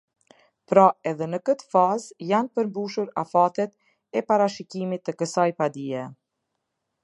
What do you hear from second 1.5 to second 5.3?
fazë janë përmbushur afatet e parashkrimit të